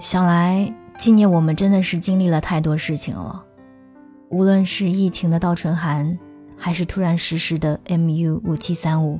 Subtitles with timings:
[0.00, 3.44] 想来，今年我们真的是经历了太多事情了，
[4.28, 6.16] 无论是疫情的倒春寒，
[6.56, 9.18] 还是突然实施的 MU 五七三五，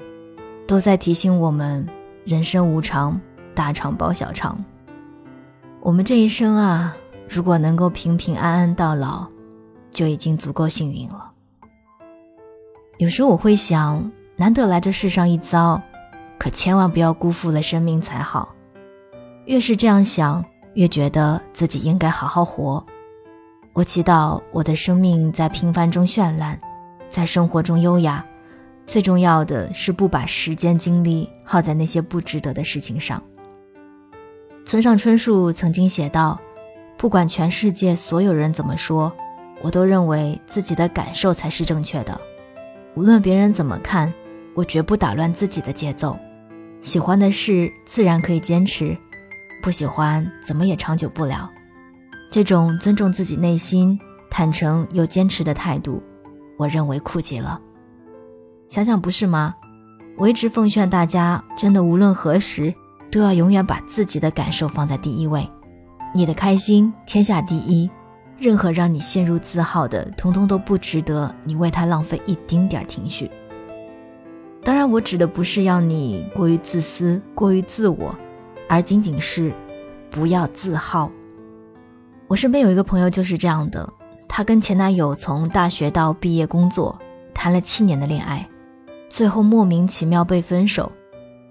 [0.68, 1.84] 都在提醒我们：
[2.24, 3.20] 人生无常，
[3.56, 4.64] 大肠包小肠。
[5.80, 6.96] 我们这一生啊，
[7.28, 9.26] 如果能够平平安安到老，
[9.90, 11.32] 就已经足够幸运了。
[12.98, 15.82] 有时候我会想，难得来这世上一遭，
[16.38, 18.54] 可千万不要辜负了生命才好。
[19.46, 20.44] 越是这样想。
[20.78, 22.84] 越觉得自己应该好好活。
[23.72, 26.56] 我祈祷我的生命在平凡中绚烂，
[27.08, 28.24] 在生活中优雅。
[28.86, 33.20] 最重要的是不把时间精力耗在那些不值得的事情上。
[34.64, 36.40] 村上春树曾经写道
[36.96, 39.12] ：“不管全世界所有人怎么说，
[39.60, 42.20] 我都认为自己的感受才是正确的。
[42.94, 44.14] 无论别人怎么看，
[44.54, 46.16] 我绝不打乱自己的节奏。
[46.80, 48.96] 喜欢的事自然可以坚持。”
[49.62, 51.50] 不喜欢，怎么也长久不了。
[52.30, 53.98] 这种尊重自己内心、
[54.30, 56.02] 坦诚又坚持的态度，
[56.56, 57.60] 我认为酷极了。
[58.68, 59.54] 想想不是吗？
[60.16, 62.74] 我一直奉劝大家，真的无论何时，
[63.10, 65.48] 都要永远把自己的感受放在第一位。
[66.14, 67.90] 你的开心天下第一，
[68.38, 73.30] 任何让你陷入自耗的，通通都不值得你为他浪费一丁点儿情绪。
[74.64, 78.14] 当然，我指的不是要你过于自私、过于自我。
[78.68, 79.52] 而仅仅是，
[80.10, 81.10] 不要自耗。
[82.26, 83.90] 我身边有一个朋友就是这样的，
[84.28, 86.98] 她跟前男友从大学到毕业工作，
[87.32, 88.46] 谈了七年的恋爱，
[89.08, 90.92] 最后莫名其妙被分手。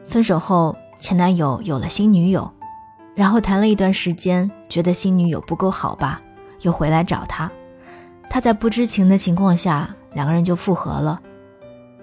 [0.06, 2.50] 分手后，前男友有了新女友，
[3.16, 6.22] 然后谈了一段时间，觉得新女友不够好吧，
[6.62, 7.52] 又回来找他。
[8.30, 11.20] 他在不知情的情况下，两个人就复合了。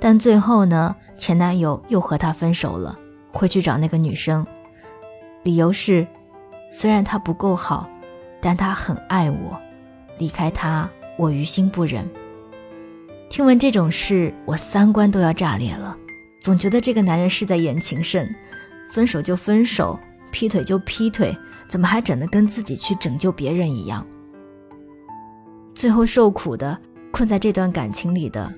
[0.00, 2.98] 但最后呢，前男友又和他分手了，
[3.32, 4.44] 回去找那个女生。
[5.44, 6.06] 理由是，
[6.72, 7.86] 虽然他不够好，
[8.40, 9.60] 但他很爱我，
[10.16, 10.88] 离开他
[11.18, 12.08] 我于心不忍。
[13.28, 15.94] 听闻这种事，我三观都要炸裂了，
[16.40, 18.26] 总觉得这个男人是在演情圣，
[18.90, 20.00] 分手就分手，
[20.32, 21.36] 劈腿就劈腿，
[21.68, 24.06] 怎么还整得跟自己去拯救别人一样？
[25.74, 26.80] 最后受苦的、
[27.12, 28.50] 困在这段感情里的，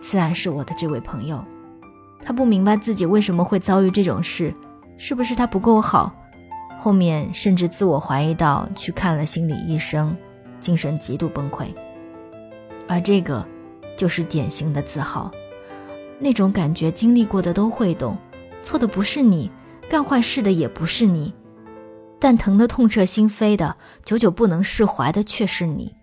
[0.00, 1.44] 自然是我的这位朋友，
[2.20, 4.52] 他不明白自己为什么会遭遇这种事。
[4.98, 6.12] 是不是他不够好？
[6.78, 10.16] 后面甚至自我怀疑到去看了心理医生，
[10.60, 11.66] 精神极度崩溃。
[12.86, 13.46] 而这个，
[13.96, 15.30] 就是典型的自豪，
[16.18, 18.16] 那种感觉经历过的都会懂，
[18.62, 19.50] 错的不是你，
[19.88, 21.34] 干坏事的也不是你，
[22.18, 25.94] 但疼得痛彻心扉的，久久不能释怀的却是你。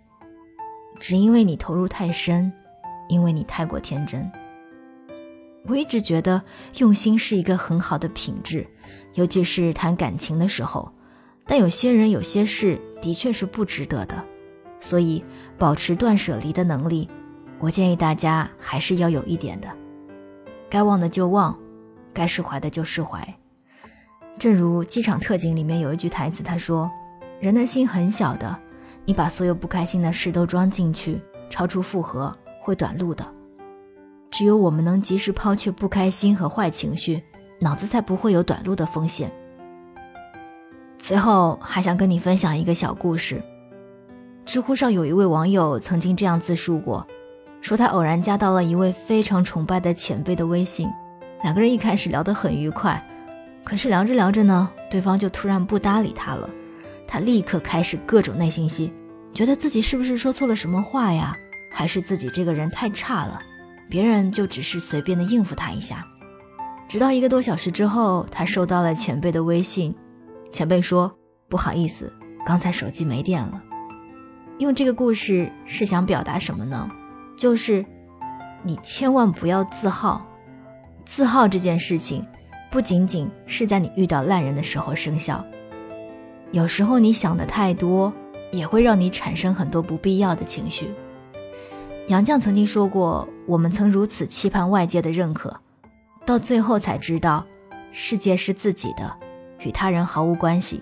[1.00, 2.52] 只因为你投入太深，
[3.10, 4.30] 因为你太过天真。
[5.68, 6.42] 我一直觉得
[6.78, 8.68] 用心是一个很好的品质，
[9.14, 10.92] 尤其是谈感情的时候。
[11.48, 14.26] 但有些人、有些事的确是不值得的，
[14.80, 15.24] 所以
[15.60, 17.08] 保持断舍离的能力，
[17.60, 19.70] 我建议大家还是要有一点的。
[20.70, 21.56] 该忘的就忘，
[22.12, 23.24] 该释怀的就释怀。
[24.40, 26.90] 正如《机场特警》里面有一句台词，他说
[27.40, 28.60] ：“人的心很小的，
[29.06, 33.26] 你把所有不开心的事都装进去，超出负荷会短路的。”
[34.32, 37.22] 只有我们能及时抛却不开心和坏情绪，
[37.66, 39.32] 脑子才不会有短路的风险。
[41.00, 43.42] 最后还想跟你分享一个小故事。
[44.46, 47.08] 知乎上有一位网友曾经这样自述过，
[47.62, 50.88] 说他偶然加到了一位非常崇拜的前辈的微信，
[51.42, 53.04] 两个人一开始聊得很愉快，
[53.64, 56.48] 可是聊着聊着呢，对方就突然不搭理他了，
[57.08, 58.94] 他立刻开始各种内心戏，
[59.34, 61.36] 觉得自己是不是说错了什么话呀？
[61.72, 63.42] 还是自己这个人太差了？
[63.90, 66.06] 别人就只是随便的应付他一下，
[66.88, 69.96] 直到一个多小时之后，他收到了前辈的微信。
[70.52, 71.14] 前辈说
[71.50, 72.14] ：“不好意思，
[72.46, 73.62] 刚才手机没电了。”
[74.60, 76.90] 用这个故事是想表达什么呢？
[77.38, 77.86] 就是
[78.64, 80.26] 你千万不要自耗。
[81.04, 82.26] 自耗这件事情，
[82.72, 85.44] 不仅仅是在你遇到烂人的时候生效，
[86.52, 88.14] 有时候你想的太多，
[88.52, 90.94] 也会让你产生很多不必要的情绪。
[92.08, 95.60] 杨绛曾经说过：“我们曾如此期盼外界的认可，
[96.26, 97.46] 到最后才知道，
[97.92, 99.16] 世界是自己的，
[99.60, 100.82] 与他人毫无关系。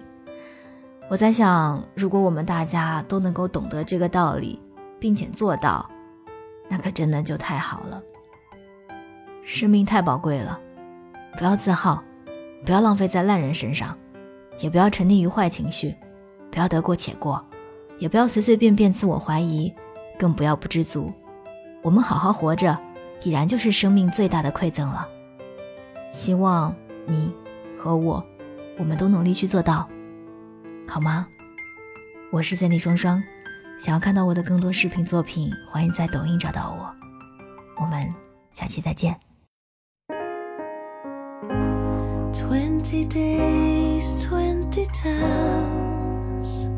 [1.09, 4.59] 我在想，如果我们大家都能够懂得这个道理，
[4.99, 5.89] 并且做到，
[6.69, 8.01] 那可真的就太好了。
[9.43, 10.57] 生命太宝贵了，
[11.37, 12.01] 不要自耗，
[12.65, 13.97] 不要浪费在烂人身上，
[14.59, 15.93] 也不要沉溺于坏情绪，
[16.49, 17.45] 不要得过且过，
[17.99, 19.73] 也不要随随便便自我怀疑，
[20.17, 21.11] 更不要不知足。
[21.81, 22.79] 我们好好活着，
[23.23, 25.05] 已然就是生命最大的馈赠了。
[26.13, 26.73] 希望
[27.07, 27.33] 你
[27.75, 28.23] 和我，
[28.77, 29.89] 我们都努力去做到，
[30.87, 31.27] 好吗？
[32.31, 33.21] 我是三 D 双双，
[33.79, 36.95] 想要看到我的更多视频作品，欢迎在抖音找到我。
[37.81, 38.07] 我们
[38.51, 39.19] 下期再见。
[42.31, 46.72] Twenty days, twenty towns.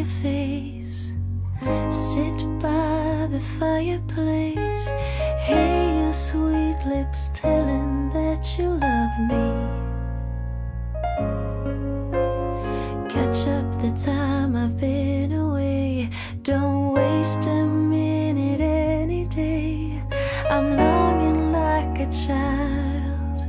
[0.00, 1.12] Your face,
[1.90, 4.88] sit by the fireplace,
[5.44, 9.44] hear your sweet lips telling that you love me.
[13.10, 16.08] catch up the time I've been away.
[16.42, 20.02] Don't waste a minute any day.
[20.48, 23.40] I'm longing like a child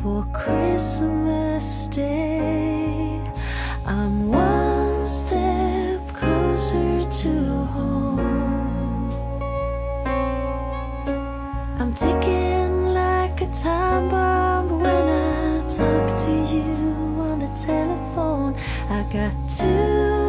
[0.00, 1.13] for Christmas
[7.22, 7.28] to
[7.66, 8.18] home.
[11.78, 16.64] I'm ticking like a time bomb when I talk to you
[17.20, 18.56] on the telephone.
[18.90, 20.23] I got too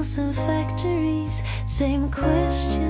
[0.00, 1.42] motels, and factories.
[1.66, 2.89] Same questions,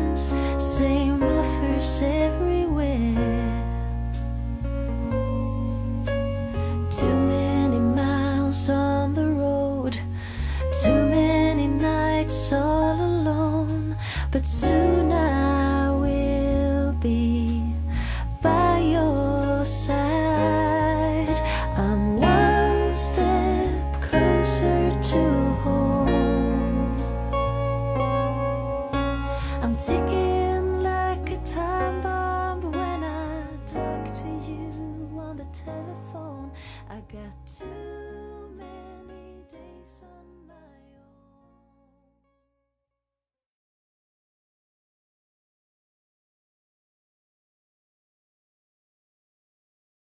[35.52, 36.50] telephone.
[36.88, 40.02] I got too many days.